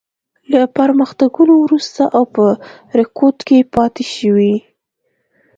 [0.51, 2.45] له پرمختګونو وروسته او په
[2.99, 4.55] رکود کې پاتې شوې.